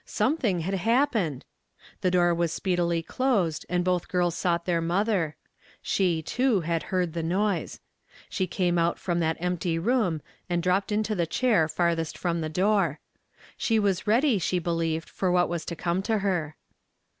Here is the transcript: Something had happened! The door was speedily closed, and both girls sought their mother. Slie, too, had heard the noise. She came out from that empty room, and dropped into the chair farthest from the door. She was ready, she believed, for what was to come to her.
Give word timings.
Something 0.03 0.61
had 0.61 0.73
happened! 0.73 1.45
The 2.01 2.09
door 2.09 2.33
was 2.33 2.51
speedily 2.51 3.03
closed, 3.03 3.67
and 3.69 3.83
both 3.83 4.07
girls 4.07 4.35
sought 4.35 4.65
their 4.65 4.81
mother. 4.81 5.35
Slie, 5.85 6.25
too, 6.25 6.61
had 6.61 6.81
heard 6.89 7.13
the 7.13 7.21
noise. 7.21 7.79
She 8.27 8.47
came 8.47 8.79
out 8.79 8.97
from 8.97 9.19
that 9.19 9.37
empty 9.39 9.77
room, 9.77 10.23
and 10.49 10.63
dropped 10.63 10.91
into 10.91 11.13
the 11.13 11.27
chair 11.27 11.67
farthest 11.67 12.17
from 12.17 12.41
the 12.41 12.49
door. 12.49 12.99
She 13.57 13.77
was 13.77 14.07
ready, 14.07 14.39
she 14.39 14.57
believed, 14.57 15.07
for 15.07 15.31
what 15.31 15.49
was 15.49 15.65
to 15.65 15.75
come 15.75 16.01
to 16.01 16.17
her. 16.17 16.55